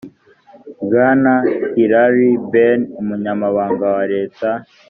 bwana 0.85 1.31
hilary 1.75 2.29
benny 2.51 2.83
umunyamabanga 3.01 3.85
wa 3.95 4.03
leta 4.13 4.49